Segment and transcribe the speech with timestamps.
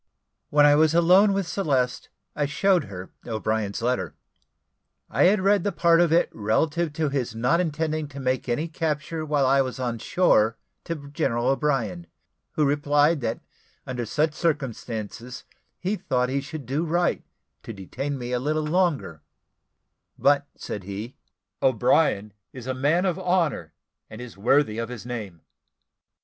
[0.49, 4.15] When I was alone with Celeste, I showed her O'Brien's letter.
[5.11, 8.67] I had read the part of it relative to his not intending to make any
[8.67, 12.07] capture while I was on shore to General O'Brien,
[12.53, 13.41] who replied, that
[13.85, 15.43] "under such circumstances
[15.77, 17.23] he thought he should do right
[17.61, 19.21] to detain me a little longer;
[20.17, 21.15] but," said he,
[21.61, 23.75] "O'Brien is a man of honour
[24.09, 25.41] and is worthy of his name."